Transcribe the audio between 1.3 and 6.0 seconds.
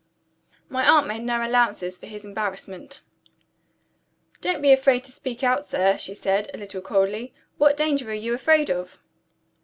allowances for his embarrassment. "Don't be afraid to speak out, sir,"